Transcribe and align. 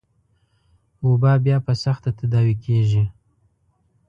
وبا 1.07 1.33
بيا 1.45 1.57
په 1.65 1.73
سخته 1.83 2.09
تداوي 2.19 2.55
کېږي. 2.65 3.03